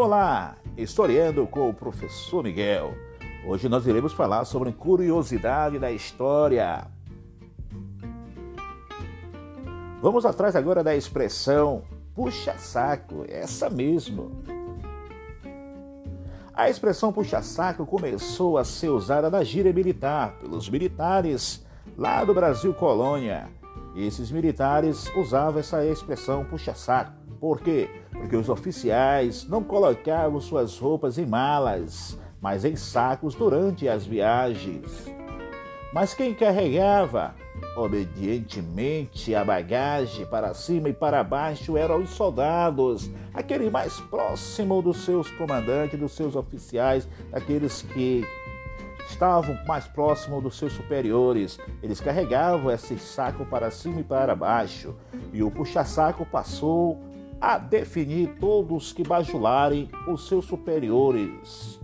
[0.00, 2.94] Olá, historiando com o professor Miguel.
[3.44, 6.86] Hoje nós iremos falar sobre curiosidade da história.
[10.00, 11.82] Vamos atrás agora da expressão
[12.14, 14.30] puxa-saco, essa mesmo.
[16.54, 22.72] A expressão puxa-saco começou a ser usada na gíria militar pelos militares lá do Brasil
[22.72, 23.48] colônia.
[23.96, 27.17] Esses militares usavam essa expressão puxa-saco.
[27.40, 27.88] Por quê?
[28.10, 35.06] Porque os oficiais não colocavam suas roupas em malas, mas em sacos durante as viagens.
[35.92, 37.34] Mas quem carregava
[37.76, 44.98] obedientemente a bagagem para cima e para baixo eram os soldados, aquele mais próximo dos
[44.98, 48.24] seus comandantes, dos seus oficiais, aqueles que
[49.08, 51.58] estavam mais próximos dos seus superiores.
[51.82, 54.94] Eles carregavam esse saco para cima e para baixo,
[55.32, 56.98] e o puxa-saco passou
[57.40, 61.78] a definir todos que bajularem os seus superiores.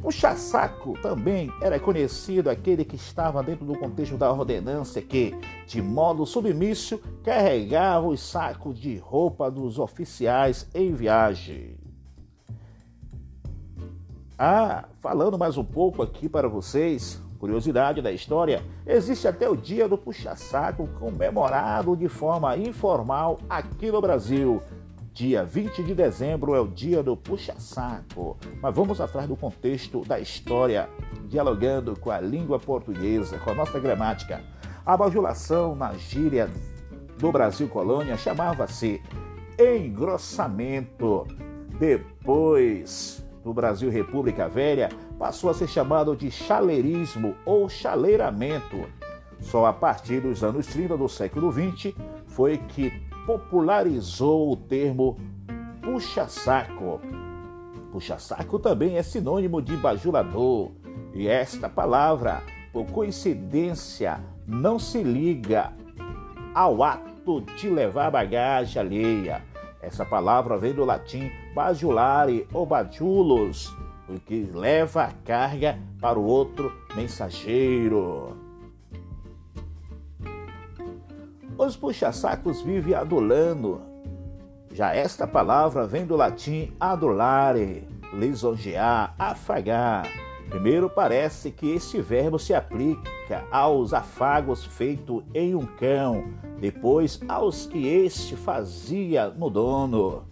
[0.00, 5.34] Puxa-saco também era conhecido aquele que estava dentro do contexto da ordenança que,
[5.66, 11.76] de modo submisso, carregava os sacos de roupa dos oficiais em viagem.
[14.38, 19.88] Ah, falando mais um pouco aqui para vocês, curiosidade da história, existe até o dia
[19.88, 24.62] do puxa-saco comemorado de forma informal aqui no Brasil.
[25.14, 28.36] Dia 20 de dezembro é o dia do puxa-saco.
[28.60, 30.88] Mas vamos atrás do contexto da história,
[31.24, 34.42] dialogando com a língua portuguesa, com a nossa gramática.
[34.84, 36.48] A bajulação na gíria
[37.18, 39.02] do Brasil colônia chamava-se
[39.58, 41.26] engrossamento.
[41.78, 44.88] Depois do Brasil República Velha,
[45.18, 48.88] passou a ser chamado de chaleirismo ou chaleiramento.
[49.40, 51.94] Só a partir dos anos 30 do século XX
[52.26, 52.92] foi que
[53.26, 55.16] popularizou o termo
[55.82, 57.00] puxa-saco.
[57.90, 60.70] Puxa-saco também é sinônimo de bajulador,
[61.14, 65.72] e esta palavra, por coincidência, não se liga
[66.54, 69.49] ao ato de levar bagagem alheia.
[69.82, 73.74] Essa palavra vem do latim bajulare ou bajulos,
[74.08, 78.36] o que leva a carga para o outro mensageiro.
[81.56, 83.80] Os puxa-sacos vivem adulando.
[84.72, 90.29] Já esta palavra vem do latim adulare, lisonjear, afagar.
[90.50, 96.24] Primeiro parece que este verbo se aplica aos afagos feitos em um cão,
[96.58, 100.24] depois aos que este fazia no dono,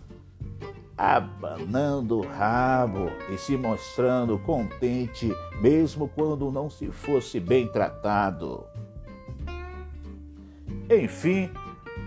[0.97, 8.67] abanando o rabo e se mostrando contente, mesmo quando não se fosse bem tratado.
[10.91, 11.49] Enfim,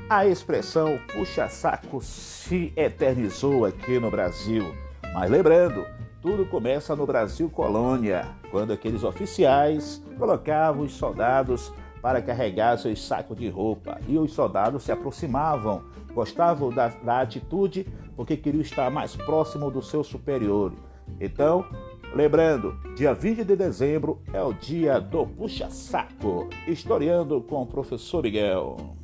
[0.09, 4.65] a expressão puxa-saco se eternizou aqui no Brasil.
[5.13, 5.85] Mas lembrando,
[6.21, 13.37] tudo começa no Brasil colônia, quando aqueles oficiais colocavam os soldados para carregar seus sacos
[13.37, 15.83] de roupa e os soldados se aproximavam,
[16.13, 20.73] gostavam da, da atitude porque queriam estar mais próximo do seu superior.
[21.19, 21.65] Então,
[22.13, 26.49] Lembrando, dia 20 de dezembro é o dia do puxa-saco.
[26.67, 29.00] Historiando com o professor Miguel.